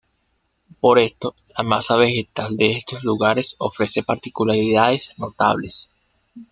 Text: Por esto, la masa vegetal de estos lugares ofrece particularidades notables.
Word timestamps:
Por 0.79 0.97
esto, 0.97 1.35
la 1.55 1.63
masa 1.63 1.95
vegetal 1.95 2.57
de 2.57 2.71
estos 2.71 3.03
lugares 3.03 3.53
ofrece 3.59 4.01
particularidades 4.01 5.11
notables. 5.19 5.91